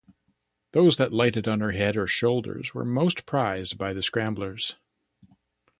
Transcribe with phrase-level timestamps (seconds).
[0.71, 4.75] Those that lighted on her head or shoulders were most prized by the scramblers.